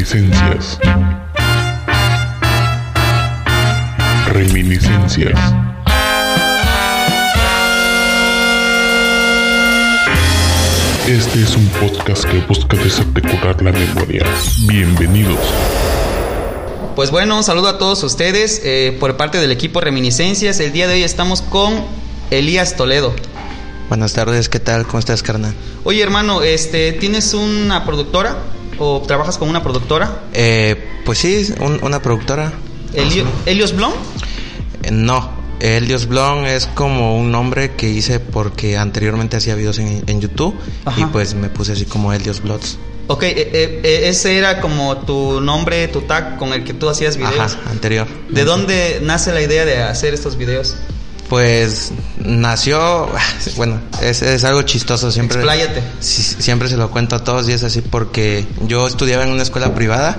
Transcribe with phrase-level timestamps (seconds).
[0.00, 0.78] Reminiscencias.
[4.28, 5.54] Reminiscencias.
[11.06, 14.24] Este es un podcast que busca desarticular la memoria.
[14.66, 15.38] Bienvenidos.
[16.96, 20.60] Pues bueno, un saludo a todos ustedes eh, por parte del equipo Reminiscencias.
[20.60, 21.74] El día de hoy estamos con
[22.30, 23.14] Elías Toledo.
[23.90, 24.86] Buenas tardes, ¿qué tal?
[24.86, 25.52] ¿Cómo estás, carnal?
[25.84, 28.38] Oye, hermano, este, ¿tienes una productora
[28.80, 30.22] o trabajas con una productora?
[30.32, 32.52] Eh, pues sí, un- una productora.
[32.94, 33.92] Elio- ¿Helios Blom?
[34.82, 35.30] Eh, no,
[35.60, 40.54] Helios Blon es como un nombre que hice porque anteriormente hacía videos en, en YouTube
[40.96, 42.78] y pues me puse así como Helios Blogs.
[43.08, 46.88] Ok, eh, eh, eh, ese era como tu nombre, tu tag con el que tú
[46.88, 47.56] hacías videos.
[47.56, 48.06] Ajá, anterior.
[48.28, 50.76] ¿De dónde nace la idea de hacer estos videos?
[51.30, 53.08] Pues nació,
[53.56, 55.80] bueno, es, es algo chistoso, siempre, Expláyate.
[56.00, 59.72] siempre se lo cuento a todos y es así porque yo estudiaba en una escuela
[59.74, 60.18] privada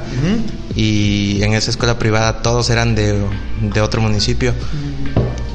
[0.74, 3.24] y en esa escuela privada todos eran de,
[3.62, 4.54] de otro municipio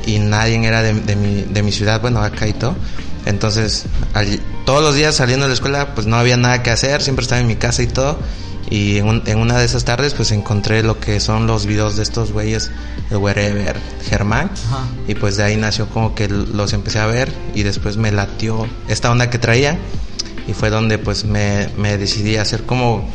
[0.05, 2.77] y nadie era de, de mi, de mi ciudad, bueno, acá y todo.
[3.25, 7.02] Entonces, al- todos los días saliendo de la escuela, pues no había nada que hacer,
[7.02, 8.19] siempre estaba en mi casa y todo.
[8.70, 11.97] Y en, un- en una de esas tardes, pues encontré lo que son los videos
[11.97, 12.70] de estos güeyes,
[13.11, 13.77] el Wherever,
[14.08, 14.50] Germán.
[14.69, 14.84] Ajá.
[15.06, 18.67] Y pues de ahí nació como que los empecé a ver y después me latió
[18.89, 19.78] esta onda que traía.
[20.48, 23.08] Y fue donde pues me, me decidí a hacer como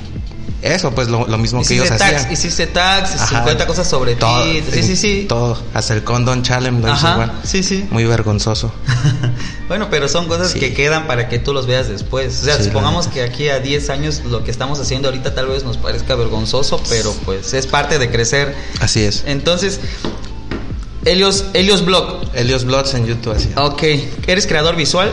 [0.61, 2.31] eso, pues lo, lo mismo que ellos tags, hacían.
[2.31, 3.39] hiciste tags, Ajá.
[3.39, 4.63] 50 cosas sobre Todo, ti.
[4.71, 5.25] Sí, sí, sí.
[5.27, 7.31] Todo, hasta el Condon Challenge lo Ajá, igual.
[7.43, 7.87] sí, sí.
[7.89, 8.71] Muy vergonzoso.
[9.67, 10.59] bueno, pero son cosas Sí.
[10.59, 12.41] que quedan para que tú los veas después.
[12.41, 15.47] O sea, Sí, supongamos que aquí a 10 años lo que estamos haciendo ahorita tal
[15.47, 18.55] vez nos parezca vergonzoso, pero pues es parte de crecer.
[18.79, 19.23] Así es.
[19.25, 19.79] Entonces,
[21.05, 22.21] Helios, Helios Blog.
[22.35, 23.49] Helios Blogs en YouTube así.
[23.55, 23.83] Ok,
[24.27, 25.11] ¿eres creador visual?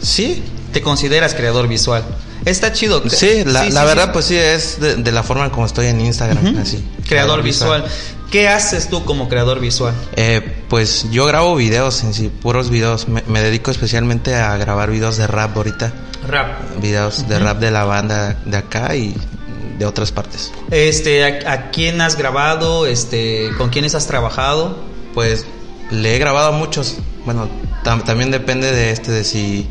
[0.00, 0.42] Sí,
[0.72, 2.02] ¿Te consideras creador visual?
[2.44, 3.02] Está chido.
[3.08, 4.10] sí, la, Sí, la sí, verdad sí.
[4.12, 6.84] pues sí es de, de la forma como estoy en Instagram, así.
[7.08, 7.84] Creador visual.
[8.30, 9.92] ¿Qué haces tú como creador visual?
[10.16, 13.06] Eh, pues yo grabo videos en sí, puros videos.
[13.06, 15.92] Me, me dedico especialmente a grabar videos de rap ahorita.
[16.26, 16.80] Rap.
[16.80, 19.14] Videos de rap de la banda de acá y
[19.78, 20.50] de otras partes.
[20.70, 22.86] Este, ¿a, a quién has grabado?
[22.86, 24.78] Este, ¿con quiénes has trabajado?
[25.12, 25.44] Pues
[25.90, 26.96] le he grabado a muchos.
[27.26, 27.48] Bueno,
[27.84, 29.68] tam- también depende de este, de si,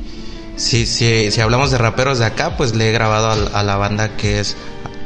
[0.62, 3.78] si, si, si hablamos de raperos de acá, pues le he grabado a, a la
[3.78, 4.56] banda que es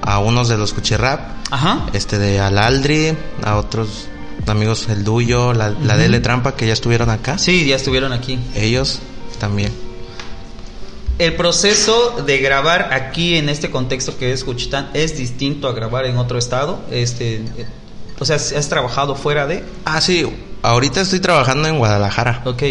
[0.01, 1.19] a unos de los Cuchirrap,
[1.51, 1.87] Ajá.
[1.93, 4.07] este de Alaldri, a otros
[4.47, 5.97] amigos, el Duyo, la, la.
[5.97, 7.37] DL Trampa que ya estuvieron acá.
[7.37, 8.39] Sí, ya estuvieron aquí.
[8.53, 8.99] Ellos
[9.39, 9.71] también.
[11.17, 16.05] El proceso de grabar aquí en este contexto que es Juchitán es distinto a grabar
[16.05, 16.81] en otro estado.
[16.91, 17.65] Este, eh,
[18.19, 19.63] o sea, ¿has trabajado fuera de?
[19.85, 20.25] Ah, sí,
[20.61, 22.41] ahorita estoy trabajando en Guadalajara.
[22.45, 22.63] Ok.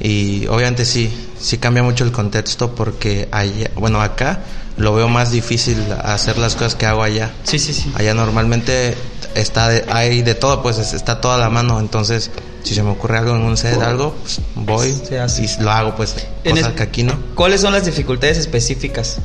[0.00, 4.40] Y obviamente sí, sí cambia mucho el contexto porque allá, bueno, acá
[4.76, 7.30] lo veo más difícil hacer las cosas que hago allá.
[7.44, 7.92] Sí, sí, sí.
[7.94, 8.96] Allá normalmente
[9.34, 12.30] está de- hay de todo, pues es- está toda la mano, entonces
[12.64, 14.94] si se me ocurre algo en un set, algo, pues voy
[15.38, 16.14] y lo hago, pues
[16.44, 17.18] En cosas es- que aquí no.
[17.34, 19.18] ¿Cuáles son las dificultades específicas?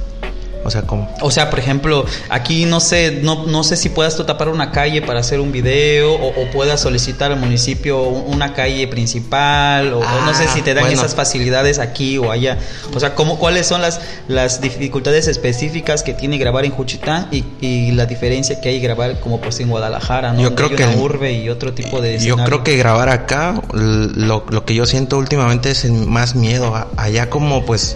[0.68, 4.18] O sea, como O sea, por ejemplo, aquí no sé, no, no sé si puedas
[4.18, 8.54] tú tapar una calle para hacer un video o, o puedas solicitar al municipio una
[8.54, 11.00] calle principal o, o no sé Ah, si te dan bueno.
[11.00, 12.58] esas facilidades aquí o allá.
[12.94, 17.46] O sea, ¿cómo, ¿cuáles son las, las dificultades específicas que tiene grabar en Juchitán y,
[17.62, 20.42] y la diferencia que hay grabar como pues en Guadalajara, ¿no?
[20.42, 22.46] Yo creo hay que una urbe y otro tipo de Yo escenario.
[22.46, 26.74] creo que grabar acá, lo, lo que yo siento últimamente es más miedo.
[26.98, 27.96] Allá como pues,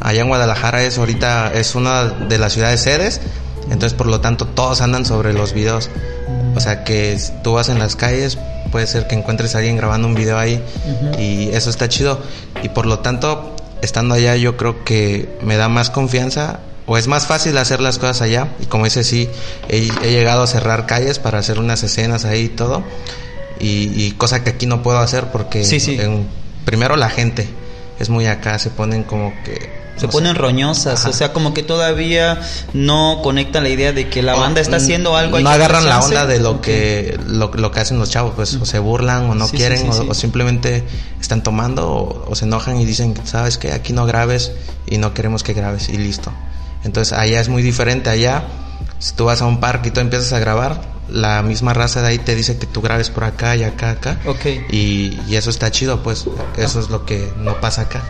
[0.00, 3.20] allá en Guadalajara es ahorita, es una de las ciudades sedes,
[3.70, 5.90] entonces por lo tanto todos andan sobre los videos.
[6.56, 8.36] O sea que tú vas en las calles,
[8.72, 10.62] puede ser que encuentres a alguien grabando un video ahí
[11.18, 12.20] y eso está chido.
[12.62, 17.06] Y por lo tanto, estando allá yo creo que me da más confianza o es
[17.06, 18.48] más fácil hacer las cosas allá.
[18.60, 19.28] Y como dice, sí,
[19.68, 22.82] he, he llegado a cerrar calles para hacer unas escenas ahí y todo.
[23.60, 25.98] Y, y cosa que aquí no puedo hacer porque Sí, sí.
[26.00, 26.26] en-
[26.64, 27.48] primero la gente
[28.00, 29.79] es muy acá, se ponen como que...
[30.00, 31.08] Se ponen roñosas, Ajá.
[31.10, 32.40] o sea, como que todavía
[32.72, 35.38] no conectan la idea de que la banda está mm, haciendo algo.
[35.40, 38.64] No agarran la onda de lo que lo, lo que hacen los chavos, pues o
[38.64, 40.06] se burlan o no Sí, quieren sí, o, sí.
[40.08, 40.84] o simplemente
[41.20, 44.52] están tomando o, o se enojan y dicen, sabes que aquí no grabes
[44.86, 46.32] y no queremos que grabes y listo.
[46.84, 48.08] Entonces allá es muy diferente.
[48.10, 48.44] Allá,
[48.98, 50.80] si tú vas a un parque y tú empiezas a grabar,
[51.10, 54.18] la misma raza de ahí te dice que tú grabes por acá y acá, acá.
[54.26, 54.46] Ok.
[54.70, 56.24] Y, y eso está chido, pues
[56.56, 58.02] eso es lo que no pasa acá.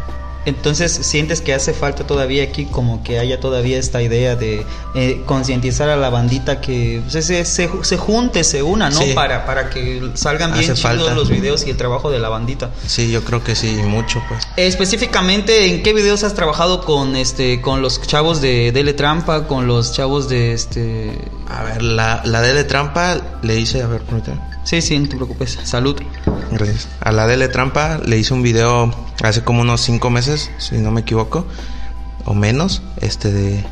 [0.47, 4.65] Entonces, ¿sientes que hace falta todavía aquí como que haya todavía esta idea de
[4.95, 9.01] eh, concientizar a la bandita que se, se, se junte, se una, ¿no?
[9.01, 9.13] Sí.
[9.15, 12.71] Para, para que salgan bien chidos los videos y el trabajo de la bandita.
[12.87, 14.47] Sí, yo creo que sí, mucho, pues.
[14.57, 19.67] Específicamente, ¿en qué videos has trabajado con este con los chavos de Dele Trampa, con
[19.67, 24.03] los chavos de este A ver, la, la D de trampa le hice, a ver,
[24.03, 24.41] permítame.
[24.65, 25.59] Sí, sí, no te preocupes.
[25.65, 25.97] Salud.
[26.51, 26.89] Gracias.
[27.01, 30.79] A la D de trampa le hice un video hace como unos cinco meses, si
[30.79, 31.47] no me equivoco,
[32.25, 32.83] o menos.
[33.01, 33.65] Este de.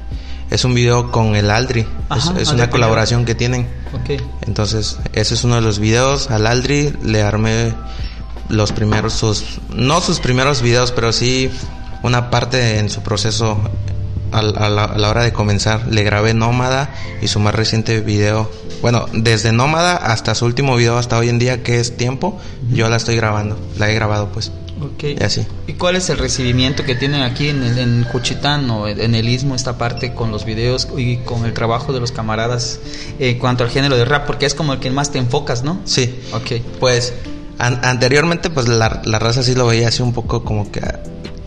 [0.51, 1.87] Es un video con el Aldri.
[2.09, 3.69] Ajá, es es una colaboración que tienen.
[3.93, 4.23] Ok.
[4.47, 6.31] Entonces, ese es uno de los videos.
[6.31, 7.75] Al Aldri le armé
[8.49, 11.51] los primeros, sus, no sus primeros videos, pero sí
[12.03, 13.59] una parte en su proceso
[14.33, 15.87] a la, a la hora de comenzar.
[15.89, 16.91] Le grabé Nómada
[17.23, 18.51] y su más reciente video.
[18.83, 22.39] Bueno, desde Nómada hasta su último video hasta hoy en día, que es Tiempo,
[22.71, 23.59] yo la estoy grabando.
[23.79, 24.53] La he grabado, pues.
[24.81, 25.03] Ok.
[25.19, 25.45] Y así.
[25.67, 29.29] ¿Y cuál es el recibimiento que tienen aquí en, el, en Juchitán o en el
[29.29, 32.79] Istmo, esta parte con los videos y con el trabajo de los camaradas
[33.19, 34.25] en cuanto al género de rap?
[34.27, 35.81] Porque es como el que más te enfocas, ¿no?
[35.85, 36.21] Sí.
[36.33, 36.63] Ok.
[36.79, 37.13] Pues
[37.59, 40.81] an- anteriormente pues la, la raza sí lo veía así un poco como que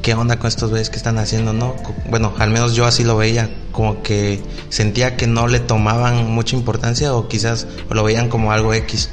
[0.01, 1.75] qué onda con estos güeyes que están haciendo, ¿no?
[2.09, 6.55] Bueno, al menos yo así lo veía, como que sentía que no le tomaban mucha
[6.55, 9.09] importancia o quizás lo veían como algo X.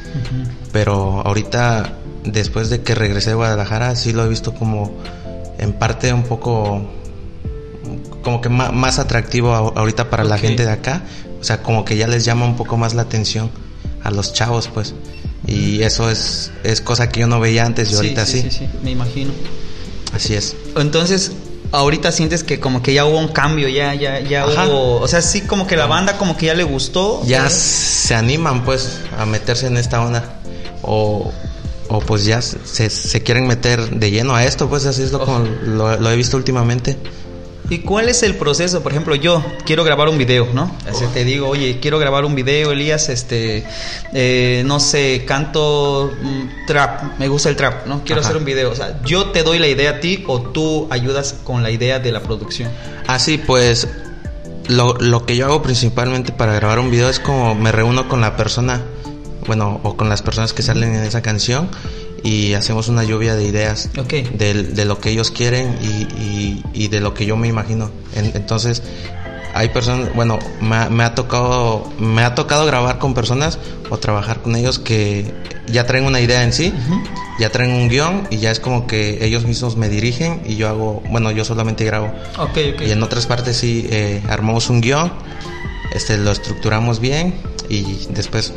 [0.73, 1.95] Pero ahorita
[2.25, 4.93] después de que regresé de Guadalajara sí lo he visto como
[5.59, 6.83] en parte un poco
[8.23, 11.03] como que más, atractivo a- ahorita para la gente de acá,
[11.41, 13.51] o sea, como que ya les llama un poco más la atención
[14.03, 14.95] a los chavos, pues.
[15.47, 18.43] Y eso es, es cosa que yo no veía antes y ahorita sí.
[18.43, 19.31] sí, sí, me imagino.
[20.13, 20.57] Así es.
[20.81, 21.33] Entonces,
[21.73, 24.67] ahorita sientes que como que ya hubo un cambio, ya, ya, ya Ajá.
[24.67, 27.23] hubo, o sea, sí como que la banda como que ya le gustó.
[27.25, 30.41] Ya se animan pues a meterse en esta onda.
[30.83, 31.31] O,
[31.89, 35.21] o pues ya se, se quieren meter de lleno a esto, pues así es lo,
[35.25, 36.97] como lo, lo he visto últimamente.
[37.71, 38.83] ¿Y cuál es el proceso?
[38.83, 40.75] Por ejemplo, yo quiero grabar un video, ¿no?
[40.89, 43.65] Así te digo, oye, quiero grabar un video, Elías, este,
[44.15, 48.03] eh, no sé, canto mm, trap, me gusta el trap, ¿no?
[48.05, 48.31] Quiero Ajá.
[48.31, 48.71] hacer un video.
[48.71, 51.99] O sea, yo te doy la idea a ti o tú ayudas con la idea
[51.99, 52.71] de la producción.
[53.07, 53.87] Así pues,
[54.69, 58.23] lo, lo que yo hago principalmente para grabar un video es como me reúno con
[58.23, 58.81] la persona,
[59.47, 61.69] bueno, o con las personas que salen en esa canción
[62.23, 63.91] y hacemos una lluvia de ideas
[64.37, 65.87] de, de lo que ellos quieren y,
[66.21, 67.91] y- y de lo que yo me imagino.
[68.15, 68.83] En- entonces,
[69.55, 73.59] hay personas, bueno, me, ha- me ha tocado, me ha tocado grabar con personas
[73.91, 75.33] o trabajar con ellos que
[75.67, 76.73] ya traen una idea en sí,
[77.39, 80.69] ya traen un guion y ya es como que ellos mismos me dirigen y yo
[80.69, 82.07] hago, bueno, yo solamente grabo.
[82.39, 82.83] Ok, ok.
[82.87, 85.13] Y en otras partes sí eh, armamos un guion,
[85.95, 87.35] este, lo estructuramos bien
[87.69, 88.53] y después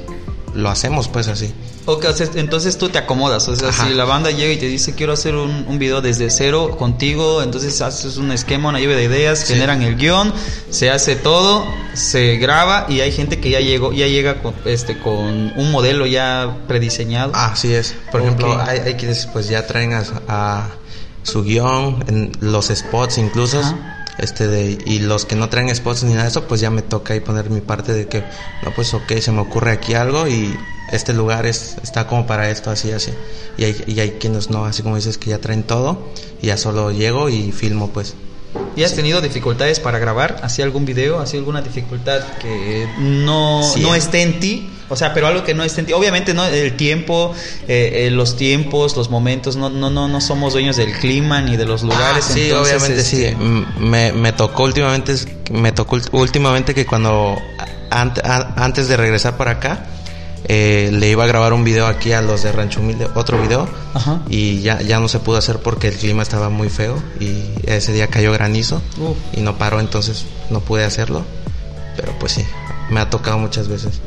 [0.53, 1.53] lo hacemos pues así.
[1.86, 2.06] Ok,
[2.36, 3.48] entonces tú te acomodas.
[3.48, 3.88] O sea, Ajá.
[3.88, 7.42] si la banda llega y te dice quiero hacer un, un video desde cero contigo,
[7.42, 9.53] entonces haces un esquema, una lluvia de ideas, Sí.
[9.53, 10.31] generan el guion,
[10.69, 15.00] se hace todo, se graba y hay gente que ya llegó, ya llega con, este,
[15.00, 17.31] con un modelo ya prediseñado.
[17.36, 17.95] Así es.
[18.12, 20.69] Por ejemplo, hay, hay quienes pues ya traen a, a
[21.24, 23.59] su guion, en los spots incluso.
[23.59, 24.00] Ajá.
[24.21, 26.83] Este de, y los que no traen spots ni nada de eso, pues ya me
[26.83, 28.23] toca ahí poner mi parte de que,
[28.63, 30.59] no, pues ok, se me ocurre aquí algo y
[30.91, 33.12] este lugar es, está como para esto, así, así.
[33.57, 35.97] Y hay, y hay quienes no, así como dices, que ya traen todo
[36.41, 38.13] y ya solo llego y filmo, pues.
[38.75, 40.39] ¿Y has tenido dificultades para grabar?
[40.44, 41.19] ¿Así algún video?
[41.19, 43.81] ¿Así alguna dificultad que no, Sí.
[43.81, 44.69] no esté en ti?
[44.89, 45.94] O sea, pero algo que no esté en ti.
[45.94, 46.45] Obviamente, ¿no?
[46.45, 47.33] El tiempo,
[47.68, 51.56] eh, eh, los tiempos, los momentos, no, no, no, no somos dueños del clima ni
[51.57, 52.25] de los lugares.
[52.30, 53.24] Ah, sí, entonces, obviamente sí.
[53.24, 55.15] este, M- Me, me tocó últimamente,
[55.51, 57.37] me tocó últimamente que cuando
[57.90, 59.85] antes de regresar para acá
[60.45, 63.68] eh, le iba a grabar un video aquí a los de Rancho Humilde, otro video
[63.94, 64.21] Ajá.
[64.30, 67.94] y ya ya no se pudo hacer porque el clima estaba muy feo y ese
[67.94, 69.18] día cayó granizo Uf.
[69.33, 71.24] y no paró, entonces no pude hacerlo.
[71.95, 72.45] Pero pues sí,
[72.90, 74.00] me ha tocado muchas veces.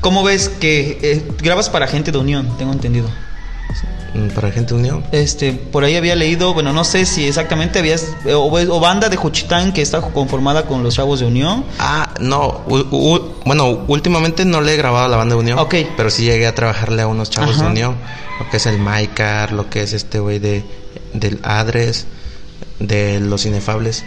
[0.00, 2.56] ¿Cómo ves que eh, grabas para gente de Unión?
[2.58, 3.08] Tengo entendido.
[4.14, 5.04] Mm, Para Gente Unión.
[5.10, 9.08] Este, por ahí había leído, bueno, no sé si exactamente habías, eh, o, o banda
[9.08, 11.64] de Juchitán que está conformada con los chavos de Unión.
[11.80, 15.58] Ah, no, u- u- bueno, últimamente no le he grabado a la banda de Unión.
[15.58, 15.74] Ok.
[15.96, 17.64] Pero sí llegué a trabajarle a unos chavos Ajá.
[17.64, 17.96] de Unión.
[18.38, 20.64] Lo que es el Maicar, lo que es este güey de,
[21.12, 22.06] del Adres,
[22.78, 24.04] de los Inefables.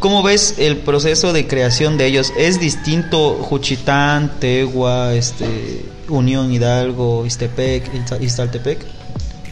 [0.00, 2.32] ¿Cómo ves el proceso de creación de ellos?
[2.36, 8.78] ¿Es distinto Juchitán, Tegua, este, Unión Hidalgo, Istepec, Izta- Iztaltepec?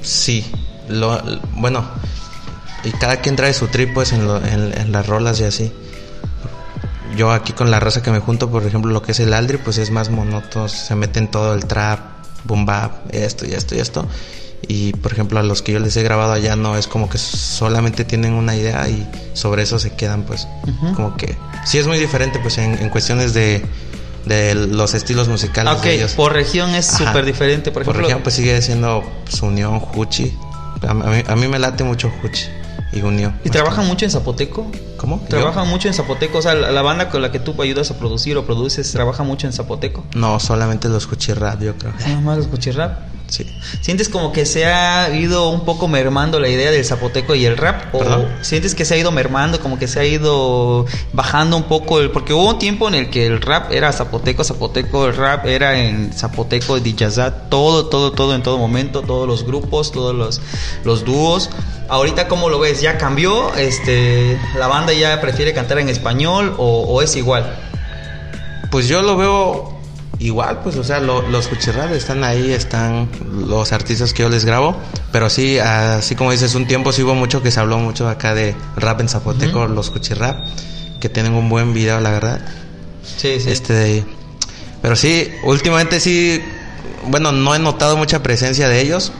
[0.03, 0.45] Sí,
[0.89, 1.21] lo,
[1.55, 1.85] bueno,
[2.85, 5.73] y cada quien trae su trip pues en, lo- en, en las rolas y así.
[7.17, 9.59] Yo aquí con la raza que me junto, por ejemplo, lo que es el Aldri,
[9.59, 12.01] pues es más monótono, se mete en todo el trap,
[12.45, 14.07] boom bap, esto y esto y esto.
[14.69, 17.17] Y por ejemplo, a los que yo les he grabado allá no es como que
[17.19, 20.47] solamente tienen una idea y sobre eso se quedan, pues.
[20.95, 23.65] Como que sí es muy diferente, pues en, en cuestiones de,
[24.29, 26.13] de los estilos musicales Ok, de ellos.
[26.13, 27.71] por región es súper diferente.
[27.73, 30.37] Por ejemplo, región, pues sigue siendo pues, Unión, Juchi.
[30.87, 32.47] A, mí, a mí me late mucho Juchi
[32.93, 33.39] y Unión.
[33.45, 34.71] ¿y trabajan mucho en Zapoteco?
[34.97, 35.21] ¿Cómo?
[35.29, 36.39] ¿Trabajan mucho en zapoteco?
[36.39, 39.23] O sea, la, la banda con la que tú ayudas a producir o produces, ¿trabaja
[39.23, 40.05] mucho en zapoteco?
[40.15, 41.93] No, solamente los cuchirrap, yo creo.
[42.01, 42.99] Nada más los cuchirrap.
[43.29, 43.47] Sí.
[43.83, 47.59] ¿Sientes como que se ha ido un poco mermando la idea del zapoteco y el
[47.59, 47.95] rap?
[47.95, 48.27] ¿O ¿Perdón?
[48.41, 52.01] sientes que se ha ido mermando, como que se ha ido bajando un poco?
[52.01, 55.47] El, porque hubo un tiempo en el que el rap era zapoteco, zapoteco, el rap
[55.47, 60.41] era en zapoteco, dijazat, todo, todo, todo en todo momento, todos los grupos, todos los,
[60.85, 61.51] los dúos.
[61.89, 62.81] Ahorita, ¿cómo lo ves?
[62.81, 63.55] ¿Ya cambió?
[63.57, 67.59] Este, ¿La banda ya prefiere cantar en español o, o es igual?
[68.71, 69.78] Pues yo lo veo
[70.19, 73.09] igual, pues, o sea, lo- los cuchirrap están ahí, están
[73.47, 74.77] los artistas que yo les grabo,
[75.13, 78.35] pero sí, así como dices, un tiempo sí hubo mucho que se habló mucho acá
[78.35, 80.45] de rap en zapoteco, los cuchirrap,
[81.01, 82.41] que tienen un buen video, la verdad.
[83.17, 83.51] Sí, sí.
[83.51, 84.05] Este,
[84.83, 86.43] pero sí, últimamente sí,
[87.07, 89.13] bueno, no he notado mucha presencia de ellos,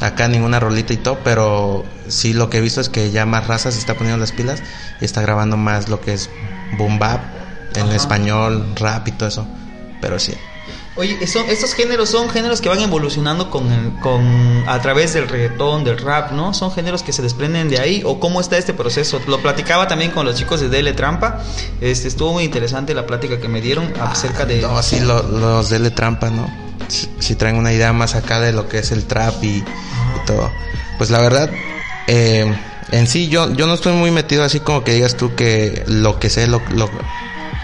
[0.00, 3.48] acá ninguna rolita y todo, pero sí lo que he visto es que ya más
[3.48, 4.62] raza se está poniendo las pilas
[5.00, 6.30] y está grabando más lo que es
[6.70, 7.20] boom bap
[7.74, 7.96] en Ajá.
[7.96, 9.46] español, rap y todo eso,
[10.06, 10.32] pero sí.
[10.94, 15.82] Oye, estos géneros son géneros que van evolucionando con, el- con a través del reggaetón,
[15.82, 16.54] del rap, ¿no?
[16.54, 18.02] Son géneros que se desprenden de ahí.
[18.06, 19.20] ¿O cómo está este proceso?
[19.26, 21.42] Lo platicaba también con los chicos de DL Trampa.
[21.80, 24.60] Este, estuvo muy interesante la plática que me dieron acerca de...
[24.62, 26.48] No, sí, lo- los de Le Trampa, ¿no?
[26.88, 29.64] Si, si traen una idea más acá de lo que es el trap y, y
[30.24, 30.50] todo.
[30.98, 31.50] Pues la verdad,
[32.06, 32.56] eh,
[32.92, 36.18] en sí yo, yo no estoy muy metido así como que digas tú que lo
[36.20, 36.88] que sé, lo, lo-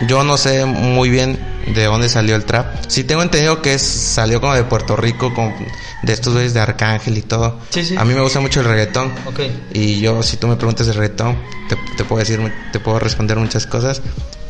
[0.07, 2.75] yo no sé muy bien de dónde salió el trap.
[2.89, 5.55] Sí tengo entendido que es, salió como de Puerto Rico, con,
[6.03, 7.59] de estos güeyes de Arcángel y todo.
[7.71, 7.95] Sí, sí.
[7.97, 9.13] A mí me gusta mucho el reggaetón.
[9.27, 9.41] Ok.
[9.73, 11.39] Y yo, si tú me preguntas de reggaetón,
[11.69, 12.41] te, te puedo decir,
[12.73, 14.03] te puedo responder muchas cosas.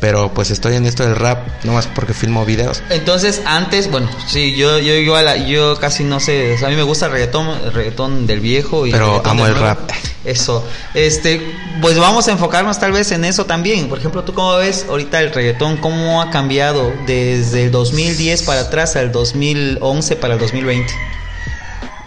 [0.03, 2.83] Pero pues estoy en esto del rap, nomás porque filmo videos.
[2.89, 6.75] Entonces, antes, bueno, sí, yo, yo igual, yo casi no sé, o sea, a mí
[6.75, 9.89] me gusta el reggaetón, el reggaetón del viejo y Pero amo el rap.
[10.25, 13.87] Eso, este, pues vamos a enfocarnos tal vez en eso también.
[13.87, 15.77] Por ejemplo, ¿tú cómo ves ahorita el reggaetón?
[15.77, 20.93] ¿Cómo ha cambiado desde el 2010 para atrás al 2011 para el 2020?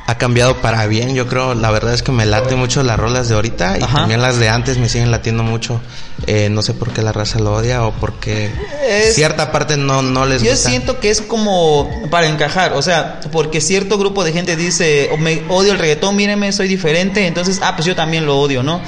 [0.08, 1.54] Ha cambiado para bien, yo creo.
[1.54, 3.98] La verdad es que me late mucho las rolas de ahorita y Ajá.
[3.98, 5.80] también las de antes me siguen latiendo mucho.
[6.28, 8.50] Eh, no sé por qué la raza lo odia o porque
[8.88, 10.68] Es- cierta parte no, no les Yo gusta.
[10.70, 15.16] siento que es como para encajar, o sea, porque cierto grupo de gente dice, "Oh,
[15.16, 18.80] me odio el reggaetón, míreme, soy diferente, entonces, ah, pues yo también lo odio, ¿no?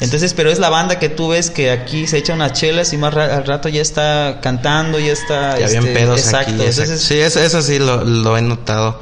[0.00, 2.98] Entonces, pero es la banda que tú ves que aquí se echa unas chelas y
[2.98, 5.58] más ra- al rato ya está cantando, ya está...
[5.58, 6.62] Ya bien este, pedos exacto, aquí.
[6.62, 6.82] exacto.
[6.82, 9.00] entonces, Sí, eso, eso sí lo, lo he notado.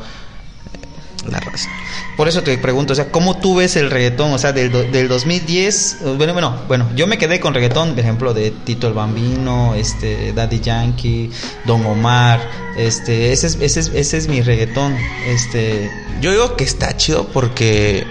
[1.31, 1.69] La raza.
[2.17, 4.33] por eso te pregunto, o sea, ¿cómo tú ves el reggaetón?
[4.33, 7.99] O sea, del, del 2010, eh, bueno, bueno, bueno, yo me quedé con reggaetón, por
[8.01, 11.31] ejemplo, de Tito el Bambino, este, Daddy Yankee,
[11.65, 12.41] Don Omar,
[12.77, 15.91] este, ese es, ese es, ese es mi reggaetón, este...
[16.21, 18.05] Yo digo que está chido porque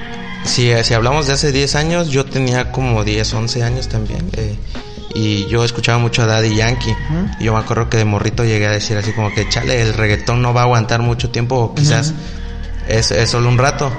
[0.43, 4.29] si, si hablamos de hace 10 años, yo tenía como 10, 11 años también.
[4.33, 4.55] eh,
[5.15, 6.95] y yo escuchaba mucho a Daddy Yankee.
[7.39, 9.93] Y yo me acuerdo que de morrito llegué a decir así como que, chale, el
[9.93, 12.13] reggaetón no va a aguantar mucho tiempo o quizás.
[12.87, 13.91] Es, es solo un rato.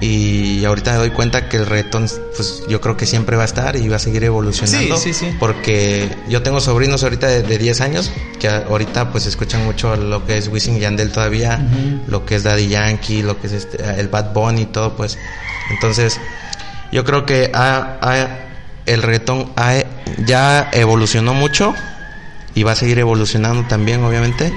[0.00, 3.46] Y ahorita me doy cuenta que el reggaetón, pues yo creo que siempre va a
[3.46, 4.96] estar y va a seguir evolucionando.
[4.96, 5.36] Sí, sí, sí.
[5.40, 10.24] Porque yo tengo sobrinos ahorita de, de 10 años que ahorita pues escuchan mucho lo
[10.24, 11.60] que es Wisin Yandel todavía,
[12.06, 15.18] lo que es Daddy Yankee, lo que es este, el Bad Bunny y todo pues.
[15.70, 16.20] Entonces,
[16.92, 18.38] yo creo que ha- ha-
[18.86, 19.82] el reggaetón ha-
[20.24, 21.74] ya evolucionó mucho
[22.54, 24.52] y va a seguir evolucionando también, obviamente,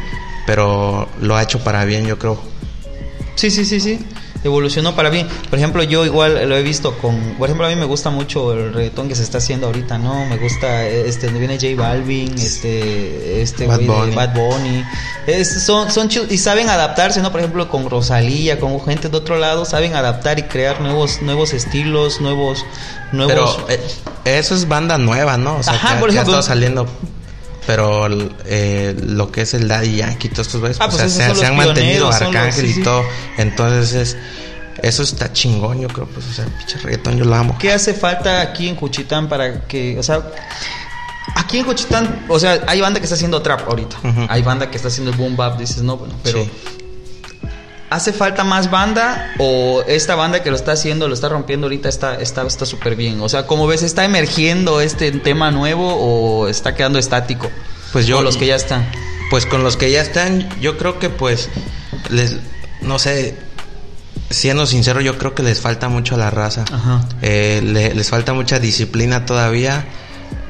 [0.46, 2.51] pero lo ha hecho para bien, yo creo.
[3.36, 4.00] Sí, sí, sí, sí.
[4.44, 5.28] Evolucionó para bien.
[5.52, 7.16] Por ejemplo, yo igual lo he visto con.
[7.38, 10.26] Por ejemplo, a mí me gusta mucho el reggaetón que se está haciendo ahorita, ¿no?
[10.26, 13.42] Me gusta este donde viene J Balvin, este.
[13.44, 14.16] Este Bad Bunny.
[14.16, 14.84] Bad Bunny.
[15.28, 17.32] Es- son, son chidos y saben adaptarse, ¿no?
[17.32, 21.54] Por ejemplo, con Rosalía, con gente de otro lado, saben adaptar y crear nuevos, nuevos
[21.54, 22.66] estilos, nuevos.
[23.12, 23.80] nuevos Pero eh,
[24.40, 25.58] eso es banda nueva, ¿no?
[25.58, 26.40] O sea, Ajá, que, por que ha ejemplo.
[26.40, 26.88] estado saliendo.
[27.68, 28.08] Pero
[28.46, 31.24] eh, lo que es el Daddy Yankee y todos estos güeyes, Ah, pues, pues se,
[31.24, 33.04] esos son se han mantenido los- Arcángel sí, y todo.
[33.38, 34.18] Entonces, es-
[34.82, 36.08] eso está chingón, yo creo.
[36.08, 37.56] Pues, o sea, pinche reggaetón, yo lo amo.
[37.60, 40.22] ¿Qué hace falta aquí en Juchitán para que, o sea,
[41.36, 44.78] aquí en Juchitán, o sea, hay banda que está haciendo trap ahorita, hay banda que
[44.78, 46.52] está haciendo el boom bap, dices, no, bueno, pero Sí.
[47.92, 51.88] ¿Hace falta más banda o esta banda que lo está haciendo, lo está rompiendo ahorita
[51.90, 53.22] está está está súper bien?
[53.22, 57.52] O sea, ¿cómo ves, está emergiendo este tema nuevo o está quedando estático?
[57.94, 58.90] Pues yo- O los que ya están.
[59.30, 61.50] Pues con los que ya están, yo creo que pues
[62.10, 62.38] les
[62.82, 63.36] no sé,
[64.30, 66.66] siendo sincero, yo creo que les falta mucho a la raza.
[66.72, 67.02] Ajá.
[67.22, 69.86] Eh, le- les falta mucha disciplina todavía,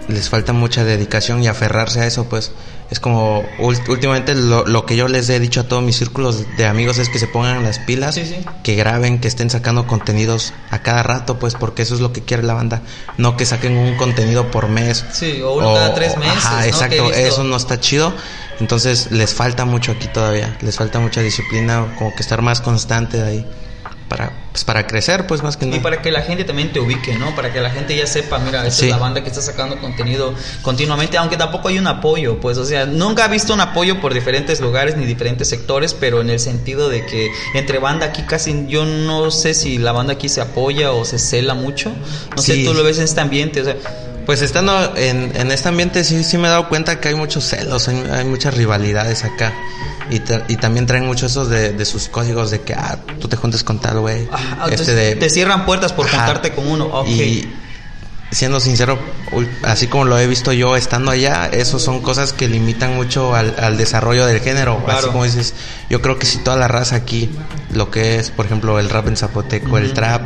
[0.07, 2.51] les falta mucha dedicación y aferrarse a eso, pues.
[2.91, 6.65] Es como últimamente lo, lo que yo les he dicho a todos mis círculos de
[6.65, 8.45] amigos es que se pongan las pilas, Sí, sí.
[8.63, 12.21] que graben, que estén sacando contenidos a cada rato, pues porque eso es lo que
[12.21, 12.81] quiere la banda,
[13.17, 15.05] no que saquen un contenido por mes.
[15.13, 18.13] Sí, o uno cada tres meses, Ajá, exacto, eso no está chido.
[18.59, 23.21] Entonces les falta mucho aquí todavía, les falta mucha disciplina, como que estar más constante
[23.23, 23.45] ahí
[24.11, 25.81] para pues para crecer, pues más que Y nada.
[25.81, 27.33] para que la gente también te ubique, ¿no?
[27.33, 28.85] Para que la gente ya sepa, mira, esta Sí.
[28.87, 32.65] es la banda que está sacando contenido continuamente, aunque tampoco hay un apoyo, pues, o
[32.65, 36.41] sea, nunca he visto un apoyo por diferentes lugares ni diferentes sectores, pero en el
[36.41, 40.41] sentido de que entre banda aquí casi, yo no sé si la banda aquí se
[40.41, 41.93] apoya o se cela mucho,
[42.35, 42.65] no sé, Sí.
[42.65, 43.77] tú lo ves en este ambiente, o sea,
[44.25, 47.43] Pues estando en, en este ambiente sí, sí me he dado cuenta que hay muchos
[47.43, 49.51] celos, hay, hay muchas rivalidades acá.
[50.09, 53.37] Y, y también traen mucho esos de, de sus códigos de que, ah, tú te
[53.37, 54.27] juntes con tal güey.
[54.31, 55.15] ah, Este entonces de...
[55.15, 56.17] te cierran puertas por Ajá.
[56.17, 57.07] juntarte con uno, ok.
[57.07, 57.49] Y
[58.31, 58.97] siendo sincero,
[59.63, 63.55] así como lo he visto yo estando allá, eso son cosas que limitan mucho al,
[63.59, 64.75] al desarrollo del género.
[64.77, 65.07] Así Claro.
[65.11, 65.53] como dices,
[65.89, 67.29] yo creo que si toda la raza aquí,
[67.73, 70.21] lo que es, por ejemplo, el rap en zapoteco, el trap,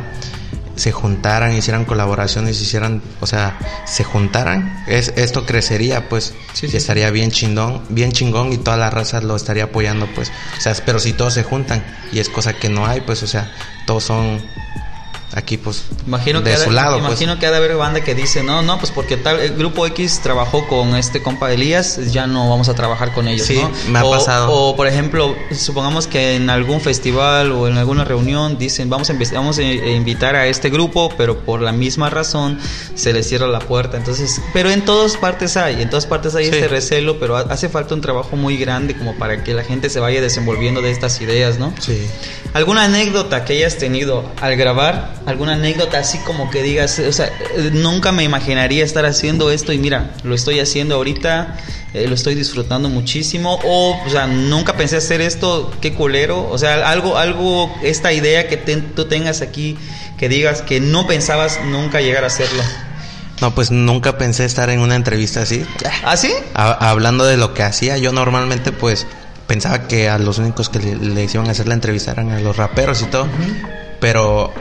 [0.76, 6.76] se juntaran, hicieran colaboraciones, hicieran, o sea, se juntaran, es, esto crecería, pues, Sí, y
[6.76, 10.74] estaría bien chingón, bien chingón y toda la raza lo estaría apoyando, pues, o sea,
[10.84, 13.50] pero si todos se juntan y es cosa que no hay, pues, o sea,
[13.86, 14.40] todos son
[15.36, 17.06] aquí, pues, Imagino de que su de- lado, pues.
[17.20, 19.86] imagino que ha de haber banda que dice, no, no, pues porque tal, el grupo
[19.86, 23.70] X trabajó con este compa Elías, ya no vamos a trabajar con ellos, Sí, ¿no?
[23.90, 24.50] me ha o, pasado.
[24.50, 29.14] O, por ejemplo, supongamos que en algún festival o en alguna reunión dicen, vamos a,
[29.34, 32.58] vamos a invitar a este grupo, pero por la misma razón
[32.94, 33.98] se les cierra la puerta.
[33.98, 36.50] Entonces, pero en todas partes hay, en todas partes hay Sí.
[36.54, 39.90] este recelo, pero ha- hace falta un trabajo muy grande como para que la gente
[39.90, 41.74] se vaya desenvolviendo de estas ideas, ¿no?
[41.78, 42.06] Sí.
[42.54, 45.14] ¿Alguna anécdota que hayas tenido al grabar?
[45.26, 47.30] ¿Alguna anécdota así como que digas, o sea,
[47.72, 51.56] nunca me imaginaría estar haciendo esto y mira, lo estoy haciendo ahorita,
[51.94, 53.58] eh, lo estoy disfrutando muchísimo?
[53.64, 56.48] O, o sea, nunca pensé hacer esto, qué culero.
[56.48, 59.76] O sea, algo, algo, esta idea que te- tú tengas aquí,
[60.16, 62.62] que digas que no pensabas nunca llegar a hacerlo.
[63.40, 65.66] No, pues nunca pensé estar en una entrevista así.
[66.04, 66.32] ¿Ah, sí?
[66.54, 69.06] Ha- hablando de lo que hacía, yo normalmente pues
[69.48, 72.38] pensaba que a los únicos que le, les iban a hacer la entrevista eran a
[72.40, 73.26] los raperos y todo.
[74.00, 74.52] Pero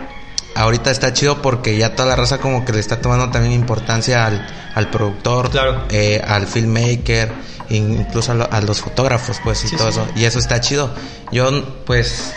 [0.55, 4.25] ahorita está chido porque ya toda la raza como que le está tomando también importancia
[4.25, 5.83] al, al productor, Claro.
[5.89, 7.31] eh, al filmmaker,
[7.69, 10.07] incluso a, lo- a los fotógrafos pues y Sí, todo sí, eso.
[10.15, 10.89] Y eso está chido.
[11.31, 11.49] Yo
[11.85, 12.31] pues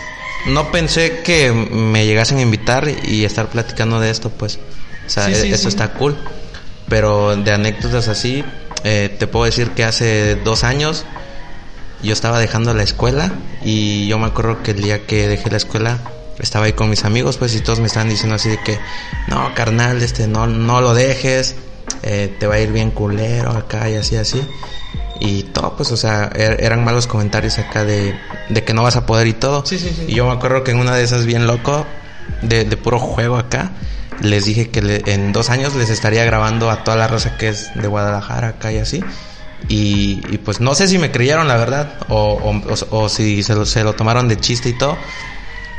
[0.45, 4.59] no pensé que me llegasen a invitar y estar platicando de esto pues.
[5.05, 6.17] O sea, Sí, sí, e- eso está cool.
[6.87, 8.43] Pero de anécdotas así,
[8.83, 11.05] eh, te puedo decir que hace dos años
[12.01, 13.31] yo estaba dejando la escuela
[13.63, 15.97] y yo me acuerdo que el día que dejé la escuela
[16.39, 18.81] estaba ahí con mis amigos pues y todos me estaban diciendo así de que
[19.27, 21.55] no carnal este no no lo dejes
[22.03, 24.41] eh, te va a ir bien culero acá y así así
[25.19, 28.15] y todo pues o sea er- eran malos comentarios acá de,
[28.49, 30.05] de que no vas a poder y todo Sí, sí, sí.
[30.07, 31.85] y yo me acuerdo que en una de esas bien loco
[32.41, 33.71] de, de puro juego acá
[34.21, 37.49] les dije que le- en dos años les estaría grabando a toda la raza que
[37.49, 39.03] es de Guadalajara acá y así
[39.67, 43.43] y, y, pues no sé si me creyeron la verdad o, o, o- o si
[43.43, 44.97] se lo, se lo tomaron de chiste y todo.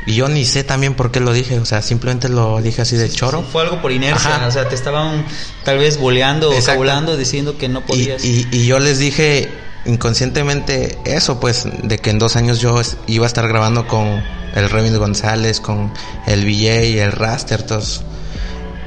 [0.05, 2.95] Y yo ni sé también por qué lo dije, o sea, simplemente lo dije así
[2.95, 3.43] de choro.
[3.43, 4.47] Fue algo por inercia, Ajá.
[4.47, 5.25] o sea, te estaban
[5.63, 8.25] tal vez boleando o cabulando diciendo que no podías.
[8.25, 9.49] y, y yo les dije
[9.85, 14.23] inconscientemente eso, pues, de que en dos años yo iba a estar grabando con
[14.55, 15.91] el Remy González, con
[16.27, 18.03] el VJ, el Raster, todos.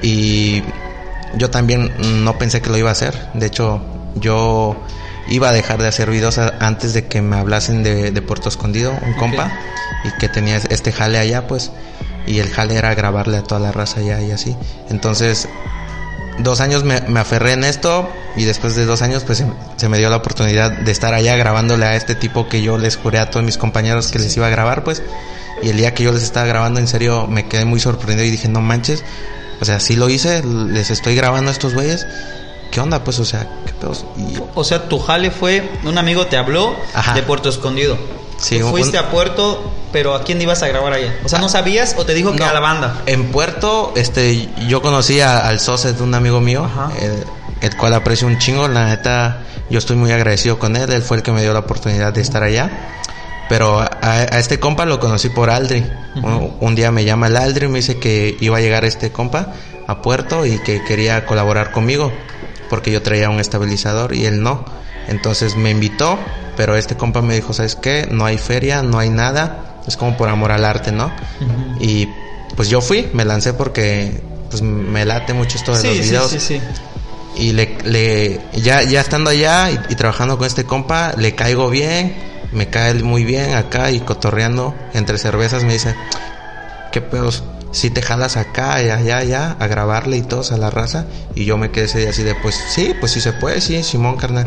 [0.02, 0.62] Y
[1.36, 1.92] yo también
[2.24, 3.28] no pensé que lo iba a hacer.
[3.34, 3.80] De hecho,
[4.16, 4.76] yo
[5.28, 8.92] iba a dejar de hacer videos antes de que me hablasen de, de Puerto Escondido,
[9.06, 9.52] un compa,
[10.04, 11.70] y que tenía este jale allá, pues.
[12.26, 14.56] Y el jale era grabarle a toda la raza allá y así.
[14.88, 15.48] Entonces,
[16.38, 19.88] dos años me, me aferré en esto y después de dos años pues se, se
[19.88, 23.18] me dio la oportunidad de estar allá grabándole a este tipo que yo les juré
[23.18, 25.02] a todos mis compañeros que les iba a grabar pues
[25.62, 28.30] y el día que yo les estaba grabando en serio me quedé muy sorprendido y
[28.30, 29.04] dije no manches
[29.60, 32.06] o sea sí lo hice les estoy grabando a estos güeyes
[32.70, 36.26] qué onda pues o sea qué pedos y O sea, tu jale fue, un amigo
[36.26, 37.14] te habló Ajá.
[37.14, 37.96] de Puerto Escondido.
[38.38, 41.14] Sí, Tú un- fuiste a Puerto, pero ¿a quién ibas a grabar allá?
[41.24, 43.02] O sea, ¿no sabías o te dijo que a la banda?
[43.06, 46.90] En Puerto, este, yo conocí a- al socio de un amigo mío, Ajá.
[47.00, 47.24] el,
[47.60, 48.66] el cual aprecio un chingo.
[48.68, 50.90] La neta, yo estoy muy agradecido con él.
[50.92, 52.70] Él fue el que me dio la oportunidad de estar allá.
[53.48, 55.86] Pero a, a este compa lo conocí por Aldri.
[56.16, 59.12] un, un día me llama el Aldri y me dice que iba a llegar este
[59.12, 59.52] compa
[59.86, 62.10] a Puerto y que quería colaborar conmigo
[62.74, 64.64] porque yo traía un estabilizador y él no.
[65.06, 66.18] Entonces me invitó,
[66.56, 68.08] pero este compa me dijo, ¿sabes qué?
[68.10, 69.80] No hay feria, no hay nada.
[69.86, 71.12] Es como por amor al arte, ¿no?
[71.78, 72.08] Y
[72.56, 76.30] pues yo fui, me lancé porque pues me late mucho esto de Sí, los videos.
[76.30, 76.60] sí, sí.
[77.36, 81.68] y le, le ya, ya estando allá y, y trabajando con este compa, le caigo
[81.70, 82.14] bien,
[82.52, 85.94] me cae muy bien acá y cotorreando entre cervezas me dice,
[86.92, 87.44] ¿qué pedos?
[87.74, 91.06] Si te jalas acá y allá, allá, a grabarle y todos a la raza.
[91.34, 93.82] Y yo me quedé ese día así de, pues sí, pues sí se puede, sí,
[93.82, 94.46] Simón, carnal.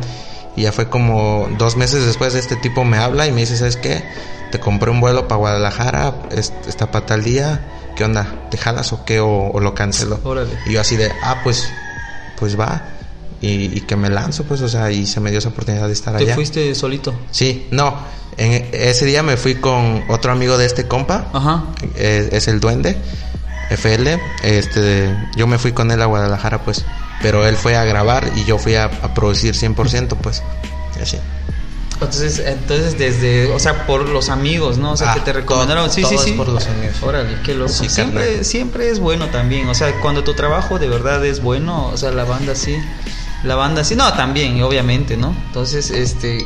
[0.55, 3.57] Y ya fue como dos meses después de este tipo me habla y me dice,
[3.57, 4.01] ¿sabes qué?
[4.51, 7.59] Te compré un vuelo para Guadalajara, es- está para tal día,
[7.97, 8.33] ¿qué onda?
[8.49, 9.19] ¿Te jalas o qué?
[9.19, 10.19] O, o lo cancelo.
[10.23, 10.49] Órale.
[10.65, 11.67] Y yo así de, ah, pues,
[12.39, 12.81] pues va.
[13.41, 15.93] Y, y que me lanzo, pues, o sea, y se me dio esa oportunidad de
[15.93, 16.33] estar ¿Te allá.
[16.33, 17.13] fuiste solito?
[17.29, 17.93] Sí, no.
[18.37, 21.27] En ese día me fui con otro amigo de este compa.
[21.33, 21.63] Ajá.
[21.95, 22.97] Es, es el Duende.
[23.69, 24.19] FL.
[24.43, 26.85] Este, yo me fui con él a Guadalajara, pues.
[27.21, 30.43] Pero él fue a grabar y yo fui a, a producir 100%, pues.
[31.01, 31.17] Así.
[31.93, 34.91] Entonces, entonces desde, o sea, por los amigos, ¿no?
[34.91, 35.85] O sea, Ah, que te recomendaron.
[35.85, 36.31] todo- sí, todo sí, sí.
[36.33, 36.95] por los amigos.
[37.01, 37.69] Órale, qué loco.
[37.73, 38.45] Sí, siempre, carnal.
[38.45, 39.67] siempre es bueno también.
[39.67, 42.77] O sea, cuando tu trabajo de verdad es bueno, o sea, la banda sí.
[43.43, 43.95] La banda sí.
[43.95, 45.35] No, también, obviamente, ¿no?
[45.47, 46.45] Entonces, este.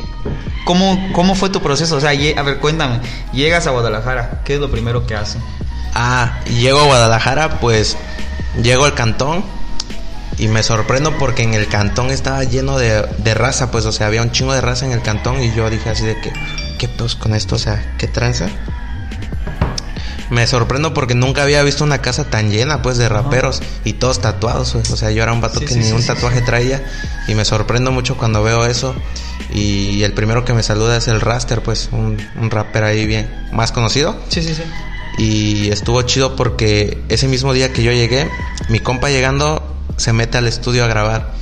[0.64, 1.96] ¿Cómo, cómo fue tu proceso?
[1.96, 3.00] O sea, a ver, cuéntame.
[3.32, 5.42] Llegas a Guadalajara, ¿qué es lo primero que hacen?
[5.94, 7.96] Ah, llego a Guadalajara, pues.
[8.62, 9.44] Llego al cantón.
[10.38, 14.06] Y me sorprendo porque en el cantón estaba lleno de, de raza, pues, o sea,
[14.06, 16.32] había un chingo de raza en el cantón y yo dije así de que,
[16.78, 17.56] ¿qué pedos con esto?
[17.56, 18.48] O sea, ¿qué tranza?
[20.32, 24.20] Me sorprendo porque nunca había visto una casa tan llena, pues, de raperos y todos
[24.20, 24.90] tatuados, pues.
[24.90, 26.82] O sea, yo era un vato Sí, que sí, ni sí, un tatuaje traía
[27.28, 28.94] y me sorprendo mucho cuando veo eso.
[29.52, 33.30] Y el primero que me saluda es el Raster, pues, un, un rapper ahí bien,
[33.52, 34.16] más conocido.
[34.30, 34.62] Sí, sí, sí.
[35.18, 38.30] Y estuvo chido porque ese mismo día que yo llegué,
[38.70, 39.62] mi compa llegando
[39.98, 41.32] se mete al estudio a grabar.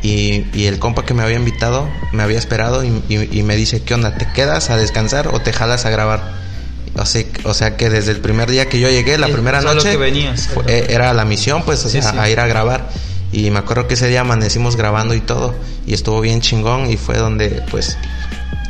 [0.00, 3.56] Y, y el compa que me había invitado me había esperado y, y- y me
[3.56, 4.16] dice, ¿qué onda?
[4.16, 6.37] ¿Te quedas a descansar o te jalas a grabar?
[7.06, 9.96] Sea, o sea que desde el primer día que yo llegué, la primera noche, que
[9.96, 10.48] venías.
[10.48, 12.18] fue- eh, era la misión, pues, o Sí, sea, sí.
[12.18, 12.88] a ir a grabar.
[13.32, 15.54] Y me acuerdo que ese día amanecimos grabando y todo.
[15.86, 17.96] Y estuvo bien chingón y fue donde, pues,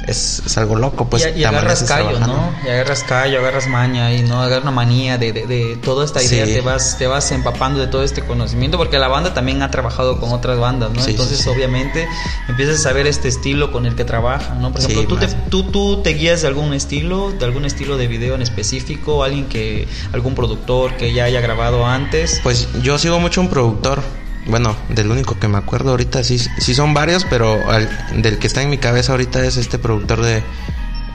[0.08, 1.28] es, es algo loco, pues.
[1.36, 2.36] y, agarras callo, trabajando.
[2.36, 2.52] ¿no?
[2.66, 6.22] Y agarras callo, agarras maña y no agarras una manía de, de, de toda esta
[6.22, 6.54] idea, Sí.
[6.54, 10.18] te vas te vas empapando de todo este conocimiento porque la banda también ha trabajado
[10.20, 11.02] con otras bandas, ¿no?
[11.02, 12.06] Sí, Entonces, sí, obviamente
[12.48, 14.72] empiezas a saber este estilo con el que trabaja, ¿no?
[14.72, 18.06] Por ejemplo, ¿tú, te, tú tú te guías de algún estilo, de algún estilo de
[18.06, 22.40] video en específico, alguien que algún productor que ya haya grabado antes.
[22.42, 24.02] Pues yo sigo mucho un productor.
[24.48, 27.88] Bueno, del único que me acuerdo ahorita, sí, sí son varios, pero al-
[28.22, 30.42] del que está en mi cabeza ahorita es este productor de...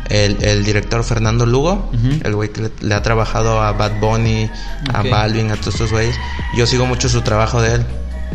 [0.10, 1.90] El, el director Fernando Lugo,
[2.24, 4.50] el güey que le, le ha trabajado a Bad Bunny,
[4.94, 5.02] a.
[5.10, 6.16] Balvin, a todos estos güeyes.
[6.58, 7.86] Yo sigo mucho su trabajo de él.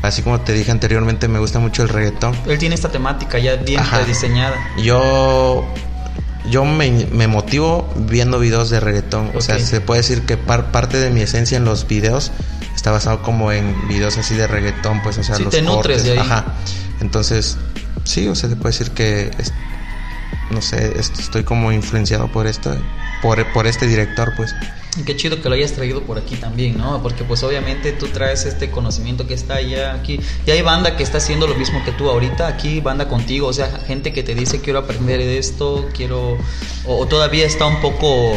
[0.02, 2.34] Así como te dije anteriormente, me gusta mucho el reggaetón.
[2.46, 4.56] Él tiene esta temática ya bien diseñada.
[4.82, 5.64] Yo
[6.50, 9.30] yo me, me motivo viendo videos de reggaetón.
[9.34, 12.32] O sea, se puede decir que par- parte de mi esencia en los videos
[12.88, 15.98] está basado como en videos así de reggaetón, pues, o sea, Sí, los te nutres
[15.98, 16.04] cortes.
[16.04, 16.18] de ahí.
[16.18, 16.54] Ajá.
[17.00, 17.58] Entonces,
[18.04, 19.52] sí, o sea, se puede decir que es-
[20.50, 22.74] no sé, est- estoy como influenciado por esto,
[23.20, 24.54] por, por este director, pues.
[25.04, 27.02] Qué chido que lo hayas traído por aquí también, ¿no?
[27.02, 30.18] Porque pues obviamente tú traes este conocimiento que está ya aquí.
[30.46, 33.52] Y hay banda que está haciendo lo mismo que tú ahorita, aquí banda contigo, o
[33.52, 36.38] sea, gente que te dice quiero aprender de esto, quiero...
[36.86, 38.32] O, o todavía está un poco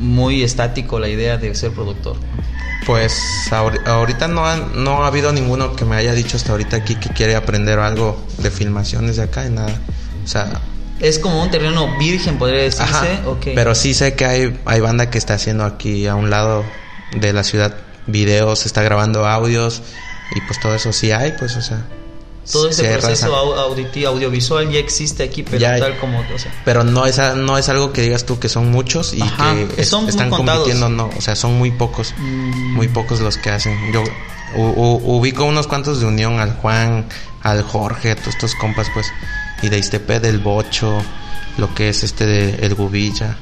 [0.00, 2.16] muy estático la idea de ser productor.
[2.86, 6.76] Pues ahori- ahorita no ha, no ha habido ninguno que me haya dicho hasta ahorita
[6.76, 9.74] aquí que quiere aprender algo de filmaciones de acá y nada.
[10.24, 10.60] O sea,
[11.00, 12.84] Es como un terreno virgen, podría decirse.
[12.84, 13.46] Ajá, Ok.
[13.54, 16.64] Pero sí sé que hay, hay banda que está haciendo aquí a un lado
[17.12, 17.74] de la ciudad
[18.06, 19.82] videos, está grabando audios
[20.34, 21.84] y pues todo eso sí hay, pues o sea.
[22.50, 26.20] Todo ese proceso auditivo, audiovisual ya existe aquí, pero Ya tal como...
[26.20, 29.14] O sea, Pero no es, a- no es algo que digas tú que son muchos
[29.14, 32.74] y Ajá, que es- son están compitiendo, no, o sea, son muy pocos, Mm.
[32.74, 33.76] muy pocos los que hacen.
[33.92, 34.02] Yo
[34.56, 37.06] u- u- ubico unos cuantos de Unión, al Juan,
[37.42, 39.06] al Jorge, todos estos compas, pues,
[39.62, 41.02] y de Iztepe del Bocho,
[41.56, 43.36] lo que es este de El Gubilla,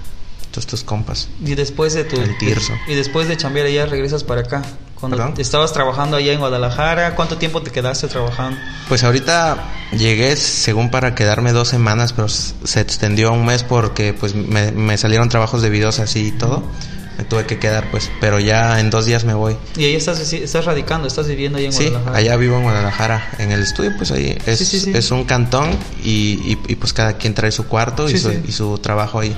[0.52, 1.28] todos estos compas.
[1.44, 2.20] Y después de tu...
[2.20, 2.72] El Tirso.
[2.86, 4.62] Y después de chambear allá regresas para acá.
[4.94, 5.34] Cuando ¿Perdón?
[5.38, 8.56] estabas trabajando allá en Guadalajara, ¿cuánto tiempo te quedaste trabajando?
[8.88, 9.64] Pues ahorita
[9.98, 14.70] llegué según para quedarme dos semanas, pero se extendió a un mes porque pues me,
[14.70, 16.62] me salieron trabajos de videos así y todo.
[17.18, 19.56] Me tuve que quedar pues, pero ya en dos días me voy.
[19.76, 22.16] Y ahí estás, estás radicando, estás viviendo allá en Sí, Guadalajara.
[22.18, 24.92] allá vivo en Guadalajara, en el estudio pues ahí es, Sí, sí, sí.
[24.94, 25.70] es un cantón
[26.04, 26.10] y,
[26.52, 28.40] y- y, pues cada quien trae su cuarto y, Sí, su, sí.
[28.48, 29.36] y su trabajo ahí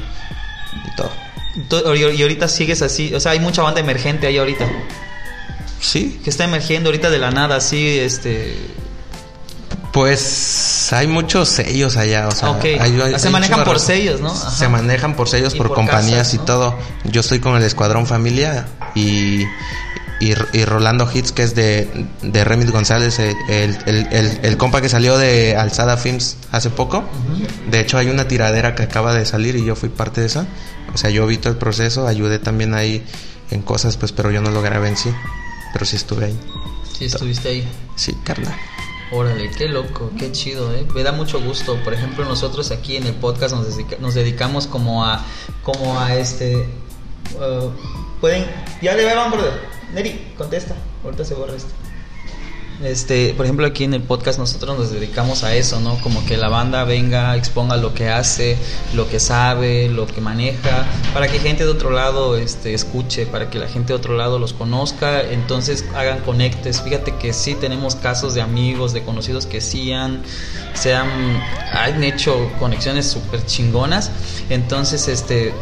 [0.86, 1.94] y todo.
[1.94, 4.66] Y ahorita sigues así, o sea, hay mucha banda emergente ahí ahorita,
[5.80, 8.56] Sí, que está emergiendo ahorita de la nada, así, este...
[9.92, 12.64] pues hay muchos sellos allá, o sea, Ok.
[12.64, 14.30] hay- hay- Se hay manejan por sellos, ¿no?
[14.32, 14.50] Ajá.
[14.50, 16.78] Se manejan por sellos, por, por compañías casas, y todo.
[17.04, 19.44] Yo estoy con el Escuadrón Familia y,
[20.20, 23.36] y, y Rolando Hits, que es de, de Remit González, el,
[23.86, 27.04] el, el, el compa que salió de Alzada Films hace poco.
[27.70, 30.46] De hecho, hay una tiradera que acaba de salir y yo fui parte de esa.
[30.94, 33.04] O sea, yo vi todo el proceso, ayudé también ahí
[33.50, 35.10] en cosas, pues, pero yo no lo grabé en sí.
[35.72, 36.38] Pero sí estuve ahí.
[36.96, 37.68] Sí, estuviste ahí.
[37.96, 38.54] Sí, carnal.
[39.12, 40.86] Órale, qué loco, qué chido, ¿eh?
[40.94, 41.76] Me da mucho gusto.
[41.84, 45.24] Por ejemplo, nosotros aquí en el podcast nos, dedica- nos dedicamos como a,
[45.62, 46.56] como a este,
[47.34, 47.70] uh,
[48.20, 48.46] pueden,
[48.80, 49.52] ya le van, brother.
[49.94, 51.70] Neri, contesta, ahorita se borra esto.
[52.82, 55.96] Este, por ejemplo, aquí en el podcast nosotros nos dedicamos a eso, ¿no?
[56.00, 58.58] Como que la banda venga, exponga lo que hace,
[58.94, 63.48] lo que sabe, lo que maneja, para que gente de otro lado este, escuche, para
[63.48, 66.82] que la gente de otro lado los conozca, entonces hagan conectes.
[66.82, 70.22] Fíjate que sí tenemos casos de amigos, de conocidos que sí han,
[70.74, 71.08] se han,
[71.72, 74.10] han hecho conexiones súper chingonas.
[74.50, 75.54] Entonces, este,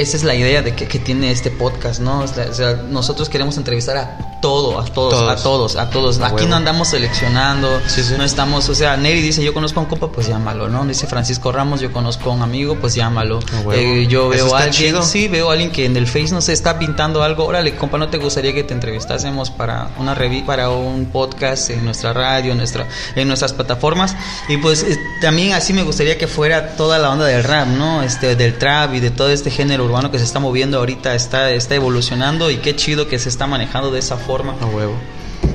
[0.00, 2.20] esa es la idea de que, que tiene este podcast, ¿no?
[2.20, 5.28] O sea, nosotros queremos entrevistar a todo, a todos, Todos.
[5.30, 6.20] a todos, a todos.
[6.20, 6.48] Aquí huevo.
[6.48, 8.14] no andamos seleccionando, Sí, sí.
[8.16, 10.84] no estamos, o sea, Neri dice, yo conozco a un compa, pues llámalo, ¿no?
[10.86, 13.40] Dice Francisco Ramos, yo conozco a un amigo, pues llámalo.
[13.72, 15.02] Eh, yo veo a alguien, chido.
[15.02, 17.98] sí, veo a alguien que en el Face, no sé, está pintando algo, órale, compa,
[17.98, 22.52] ¿no te gustaría que te entrevistásemos para una revi para un podcast en nuestra radio,
[22.52, 24.16] en, nuestra, en nuestras plataformas?
[24.48, 28.02] Y pues eh, también así me gustaría que fuera toda la onda del rap, ¿no?
[28.02, 31.50] Este, del trap y de todo este género urbano que se está moviendo ahorita, está,
[31.50, 34.54] está evolucionando y qué chido que se está manejando de esa forma.
[34.60, 34.94] A huevo.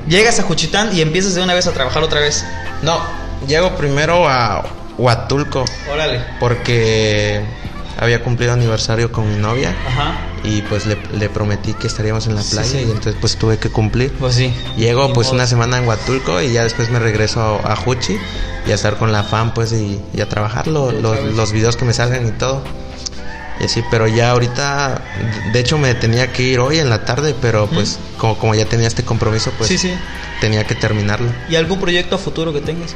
[0.08, 2.46] Llegas a Juchitán y empiezas de una vez a trabajar otra vez.
[2.84, 3.00] No,
[3.48, 4.64] llego primero a
[4.98, 6.22] Huatulco Órale.
[6.40, 7.42] porque
[7.98, 10.18] había cumplido aniversario con mi novia Ajá.
[10.44, 12.78] y pues le, le prometí que estaríamos en la Sí, playa sí.
[12.80, 14.12] y entonces pues tuve que cumplir.
[14.14, 14.54] Pues sí.
[14.78, 15.36] Llego pues modo.
[15.36, 18.18] una semana en Huatulco y ya después me regreso a, Juchi
[18.68, 21.12] y a estar con la fan pues y, y a trabajar lo- Y otra lo-
[21.24, 21.36] vez.
[21.36, 22.64] los videos que me salgan y todo.
[23.66, 25.02] Y así, pero ya ahorita,
[25.52, 28.66] de hecho me tenía que ir hoy en la tarde, pero pues como, como ya
[28.66, 29.92] tenía este compromiso pues sí, sí.
[30.40, 31.32] tenía que terminarlo.
[31.50, 32.94] ¿Y algún proyecto a futuro que tengas?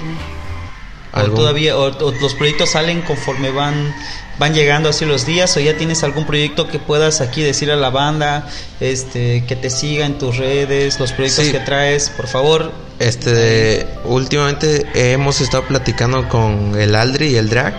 [1.14, 3.94] ¿O todavía o, o los proyectos salen conforme van
[4.38, 7.76] van llegando así los días o ya tienes algún proyecto que puedas aquí decir a
[7.76, 8.48] la banda
[8.80, 11.52] este que te siga en tus redes los proyectos Sí.
[11.52, 17.74] que traes por favor Este, últimamente hemos estado platicando con el Aldri y el Drag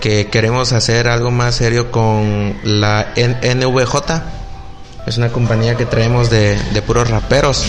[0.00, 4.22] que queremos hacer algo más serio con la N- NVJ.
[5.06, 7.64] Es una compañía que traemos de, de puros raperos.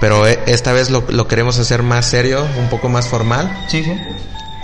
[0.00, 3.50] Pero e- esta vez lo, lo queremos hacer más serio, un poco más formal.
[3.68, 3.98] sí sí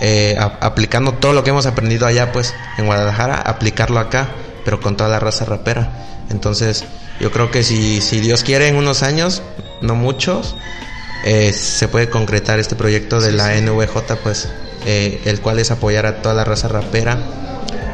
[0.01, 4.27] eh, a- aplicando todo lo que hemos aprendido allá, pues, en Guadalajara, aplicarlo acá,
[4.65, 5.91] pero con toda la raza rapera.
[6.29, 6.83] Entonces,
[7.21, 9.41] yo creo que si, si Dios quiere, en unos años,
[9.81, 10.55] no muchos,
[11.23, 14.49] eh, se puede concretar este proyecto de la NVJ, pues,
[14.85, 17.17] eh, el cual es apoyar a toda la raza rapera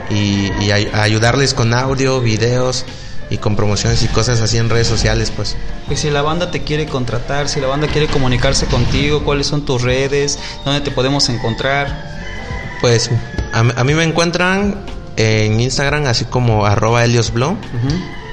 [0.10, 2.86] y, y ay- ayudarles con audio, videos
[3.29, 5.55] y con promociones y cosas así en redes sociales, pues.
[5.87, 9.65] pues si la banda te quiere contratar si la banda quiere comunicarse contigo cuáles son
[9.65, 12.19] tus redes dónde te podemos encontrar
[12.81, 13.09] Pues
[13.53, 14.77] a, a mí me encuentran
[15.17, 17.57] en Instagram así como arroba heliosblog.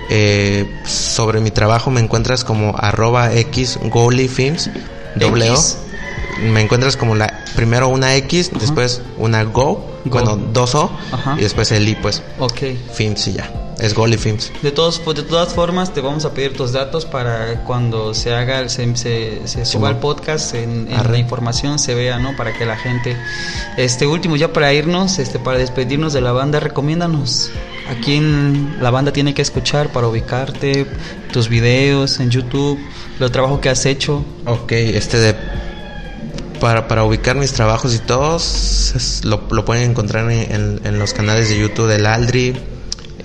[0.09, 3.79] Eh, sobre mi trabajo me encuentras como arroba x
[4.31, 4.71] films
[5.17, 5.57] doble O.
[6.53, 10.11] Me encuentras como la primero una X, después una Go, Go.
[10.11, 10.91] bueno dos O
[11.39, 12.61] y después el I pues Ok.
[12.95, 13.51] Films y ya.
[13.79, 14.51] Es Goli Films.
[14.63, 18.33] De, todos, pues, de todas formas, te vamos a pedir tus datos para cuando se
[18.35, 22.35] haga, se, se, se suba el podcast, en, en la información se vea, ¿no?
[22.37, 23.17] Para que la gente...
[23.77, 27.51] Este último, ya para irnos, este para despedirnos de la banda, recomiéndanos
[27.91, 30.87] a quién la banda tiene que escuchar para ubicarte,
[31.31, 32.79] tus videos en YouTube,
[33.21, 34.25] el trabajo que has hecho.
[34.47, 35.35] Ok, este de
[36.61, 40.99] para, para ubicar mis trabajos y todos es- lo, lo pueden encontrar en, en- en
[40.99, 42.57] los canales de YouTube del Aldri.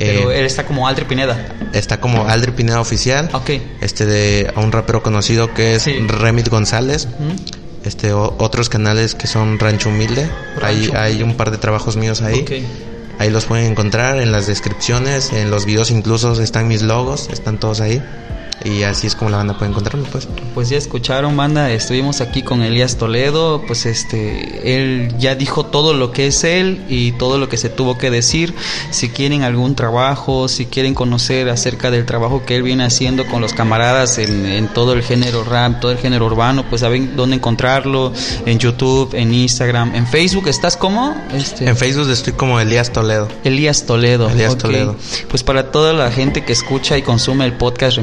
[0.05, 1.37] Pero eh, él está como Aldri Pineda.
[1.73, 3.29] está como Aldri Pineda Oficial.
[3.33, 3.49] Ok.
[3.81, 5.93] Este de a un rapero conocido que es Sí.
[6.07, 7.07] Remit González.
[7.19, 7.35] Ujú.
[7.83, 10.29] Este o- otros canales que son Rancho Humilde.
[10.61, 12.39] Hay, Rancho hay un par de trabajos míos ahí.
[12.41, 12.51] Ok.
[13.19, 17.59] Ahí los pueden encontrar en las descripciones, en los videos incluso están mis logos, están
[17.59, 18.01] todos ahí.
[18.63, 20.27] Y así es como la banda puede encontrarme, pues.
[20.53, 25.93] Pues ya escucharon, banda, estuvimos aquí con Elías Toledo, pues este, él ya dijo todo
[25.93, 28.53] lo que es él y todo lo que se tuvo que decir.
[28.91, 33.41] Si quieren algún trabajo, si quieren conocer acerca del trabajo que él viene haciendo con
[33.41, 37.37] los camaradas en, en todo el género rap, todo el género urbano, pues saben dónde
[37.37, 38.13] encontrarlo,
[38.45, 41.15] en YouTube, en Instagram, en Facebook, ¿estás como?
[41.33, 43.27] Este, En Facebook estoy como Elías Toledo.
[43.43, 44.29] Elías Toledo.
[44.29, 44.59] Elías ok.
[44.59, 44.95] Toledo.
[45.29, 47.97] Pues para toda la gente que escucha y consume el podcast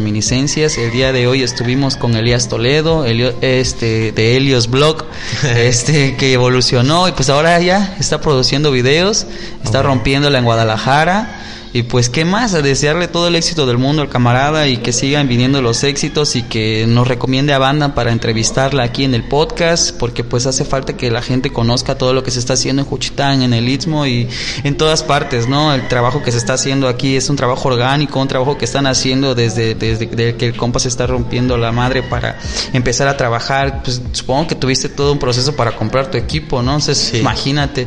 [0.56, 5.04] El día de hoy estuvimos con Elías Toledo, Elio- este de Helios Blog,
[5.44, 9.26] este que evolucionó y pues ahora ya está produciendo videos,
[9.62, 9.84] está Ok.
[9.86, 11.37] rompiéndola en Guadalajara.
[11.72, 12.54] Y pues, ¿qué más?
[12.54, 16.34] A desearle todo el éxito del mundo al camarada y que sigan viniendo los éxitos
[16.34, 20.64] y que nos recomiende a banda para entrevistarla aquí en el podcast, porque pues hace
[20.64, 23.68] falta que la gente conozca todo lo que se está haciendo en Juchitán, en el
[23.68, 24.28] Istmo y
[24.64, 25.74] en todas partes, ¿no?
[25.74, 28.86] El trabajo que se está haciendo aquí es un trabajo orgánico, un trabajo que están
[28.86, 32.38] haciendo desde, desde, que el compa se está rompiendo la madre para
[32.72, 33.82] empezar a trabajar.
[33.82, 36.72] Pues supongo que tuviste todo un proceso para comprar tu equipo, ¿no?
[36.72, 37.86] Entonces, imagínate.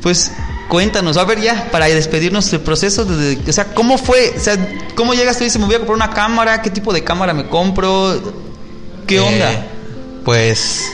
[0.00, 0.30] Pues
[0.68, 4.34] cuéntanos, a ver ya, para despedirnos del proceso, de, o sea, ¿cómo fue?
[4.36, 4.56] O sea,
[4.94, 6.62] ¿cómo llegaste y dices, me voy a comprar una cámara?
[6.62, 8.20] ¿Qué tipo de cámara me compro?
[9.06, 9.66] ¿Qué eh, onda?
[10.24, 10.90] Pues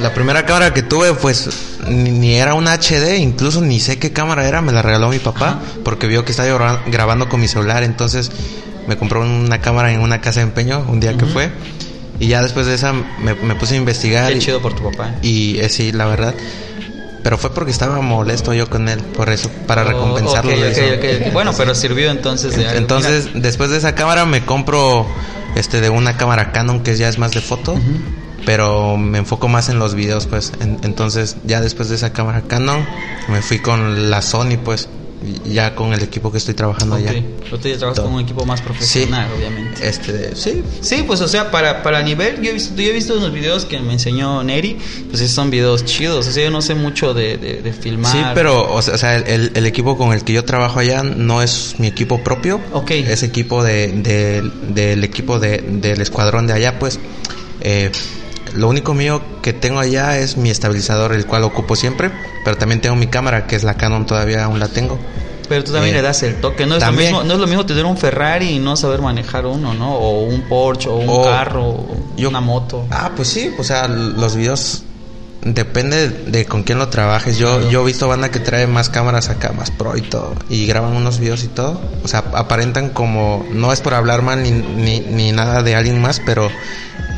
[0.00, 1.48] la primera cámara que tuve, pues
[1.88, 5.60] ni, era una HD, incluso ni sé qué cámara era, me la regaló mi papá,
[5.84, 8.30] porque vio que estaba grabando con mi celular, entonces
[8.88, 11.50] me compró una cámara en una casa de empeño un día que fue.
[12.18, 14.32] Y ya después de esa me, puse a investigar.
[14.32, 15.16] Qué chido por tu papá.
[15.22, 16.34] Y eh, sí, la verdad.
[17.22, 20.52] Pero fue porque estaba molesto yo con él, por eso, para oh, recompensarlo.
[21.32, 25.06] bueno, pero sirvió entonces de Entonces, después de esa cámara me compro
[25.54, 27.76] este de una cámara Canon que ya es más de foto,
[28.44, 30.52] pero me enfoco más en los videos, pues.
[30.60, 32.84] entonces, ya después de esa cámara Canon,
[33.28, 34.88] me fui con la Sony, pues
[35.44, 37.12] ya con el equipo que estoy trabajando allá.
[37.50, 39.86] Tú ya trabajas con un equipo más profesional, obviamente.
[39.86, 40.62] Este, sí.
[40.80, 43.64] Sí, pues o sea, para, para nivel, yo he visto, yo he visto unos videos
[43.64, 44.78] que me enseñó Neri,
[45.10, 48.12] pues esos son videos chidos, o sea, yo no sé mucho de, de, filmar.
[48.12, 51.76] Sí, pero, o sea, el, el, equipo con el que yo trabajo allá no es
[51.78, 52.60] mi equipo propio.
[52.72, 52.90] Ok.
[52.90, 53.88] Es equipo de,
[54.68, 56.98] del equipo de, del escuadrón de allá, pues.
[57.60, 57.90] Eh,
[58.54, 62.10] lo único mío que tengo allá es mi estabilizador, el cual ocupo siempre,
[62.44, 64.98] pero también tengo mi cámara, que es la Canon, todavía aún la tengo.
[65.48, 67.46] Pero tú también eh, le das el toque, no es, lo mismo, no es lo
[67.46, 69.96] mismo tener un Ferrari y no saber manejar uno, ¿no?
[69.96, 72.86] O un Porsche, o un carro, o una moto.
[72.90, 74.84] Ah, pues sí, o sea, los videos
[75.44, 77.36] depende de con quién lo trabajes.
[77.36, 80.66] Yo, yo he visto banda que trae más cámaras acá, más pro y todo, y
[80.66, 81.80] graban unos videos y todo.
[82.04, 86.00] O sea, aparentan como, no es por hablar mal ni, ni, ni nada de alguien
[86.00, 86.48] más, pero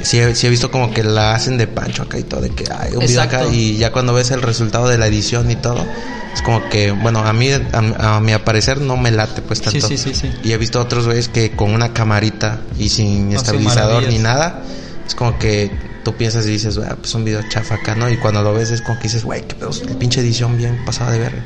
[0.05, 2.95] sí, he visto como que la hacen de pancho acá y todo, de que hay
[2.95, 5.85] un video acá y ya cuando ves el resultado de la edición y todo,
[6.33, 9.87] es como que, bueno, a mí, a, mi parecer no me late pues tanto.
[9.87, 14.09] Sí, sí, sí, y he visto otros güeyes que con una camarita y sin estabilizador
[14.09, 14.63] ni nada,
[15.07, 15.71] es como que
[16.05, 18.11] tú piensas y dices, pues un video chafa acá, ¿no?
[18.11, 21.13] Y cuando lo ves es como que dices, güey, qué pedo, pinche edición bien pasada
[21.13, 21.43] de ver.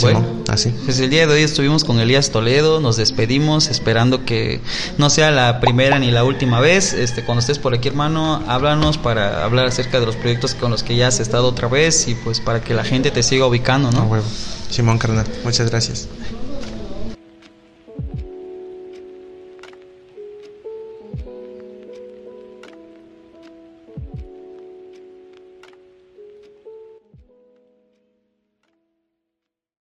[0.00, 0.74] Bueno, así.
[0.84, 4.60] Pues el día de hoy estuvimos con Elías Toledo, nos despedimos esperando que
[4.98, 6.92] no sea la primera ni la última vez.
[6.92, 10.82] Este, cuando estés por aquí, hermano, háblanos para hablar acerca de los proyectos con los
[10.82, 13.90] que ya has estado otra vez y pues para que la gente te siga ubicando,
[13.90, 14.22] ¿no?
[14.70, 16.08] Simón carnal, muchas gracias.